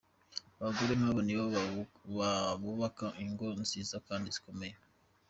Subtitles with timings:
[0.61, 1.45] Abagore nk’abo ni bo
[2.61, 4.75] bubaka ingo nziza kandi zikomeye.